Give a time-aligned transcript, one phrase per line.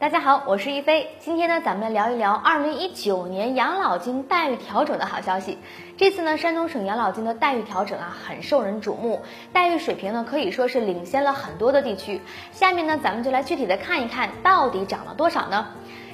[0.00, 1.10] 大家好，我是一飞。
[1.18, 5.58] 今天呢，咱们来聊一聊二零一九年养老金待遇调整的好消息。
[5.98, 9.20] 这次呢，山东省养老金的待遇调整啊，很受人瞩目，
[9.52, 12.22] 待遇水平呢可以说是领先了很多的地区。
[12.50, 15.66] 下面呢，咱们就来具体的看一看到底涨了多少呢？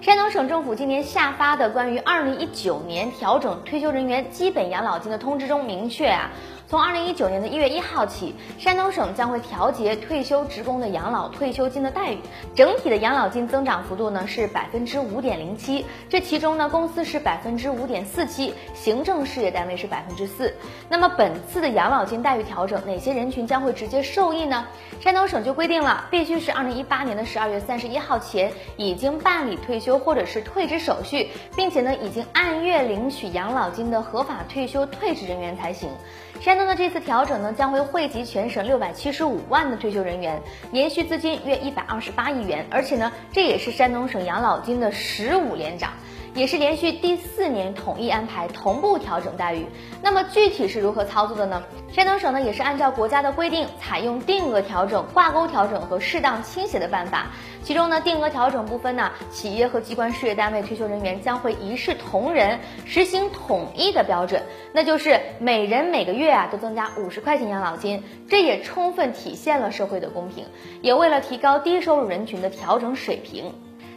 [0.00, 6.30] 山东省政府今年下发的关于二零一九年调整退休人员基本养老金的通知中明确啊。
[6.68, 12.18] 从二零一九年的一月一号起，山东省将会调节退休职工的养老退休金的待遇，
[12.54, 20.54] 整体的养老金增长幅度呢是百分之五点零七，这其中呢公司是百分之五点四七，行政事业单位是百分之四。
[20.88, 24.66] 那么本次的养老金待遇调整，哪些人群将会直接受益呢？
[25.00, 35.90] 山东省就规定了，必须是二零一八年的十二月三十一号前已经办理退休或者是退职手续，并且呢已经按月领取养老金的合法退休退职人员才行。
[36.40, 40.40] 山东的这次调整呢，将会惠及全省六百七十五万的退休人员，
[40.72, 45.92] 延续资金约一百二十八亿元，而且呢，这也是山东省养老金的十五连涨。
[46.34, 49.66] 也是连续第四年统一安排同步调整待遇。
[50.02, 51.62] 那么具体是如何操作的呢？
[51.92, 57.26] 山东省呢也是按照国家的规定，采用定额调整、挂钩调整和适当倾斜的办法。
[57.62, 64.42] 其中呢，定额调整部分呢，企业和机关事业单位退休人员将会一视同仁，实行统一的标准，
[64.72, 68.02] 那就是每人每个月啊都增加五十块钱养老金。
[68.28, 70.46] 这也充分体现了社会的公平，
[70.80, 73.52] 也为了提高低收入人群的调整水平。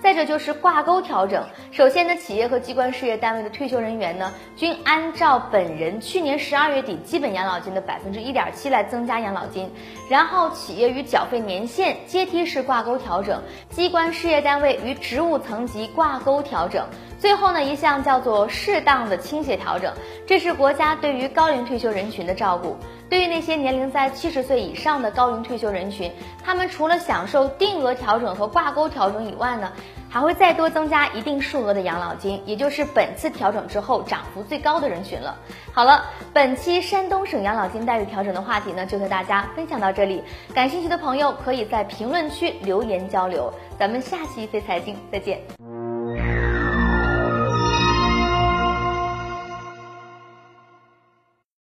[0.00, 9.68] 再者就是挂钩调整，首先呢，企业和机关事业单位的退休人员呢，均按照本人去年十二月底基本养老金的百分之一点七来增加养老金，
[10.08, 16.86] 然后企业与缴费年限阶梯式挂钩调整，机关事业单位与职务层级挂钩调整，
[17.18, 19.92] 最后呢一项叫做适当的倾斜调整，
[20.26, 22.76] 这是国家对于高龄退休人群的照顾。
[23.10, 26.12] 对于那些年龄在七十岁以上的高龄退休人群，
[26.44, 29.72] 他们除了享受定额调整和挂钩调整以外呢，
[30.10, 35.38] 还会再多增加一定数额的养老金，也就是本次调整之后涨幅最高的人群了。
[35.72, 36.04] 好了，
[36.34, 40.22] 本期山东省养老金待遇调整的话题呢，就和大家分享到这里。
[40.54, 43.50] 感兴趣的朋友可以在评论区留言交流。
[43.78, 45.57] 咱们下期非财经再见。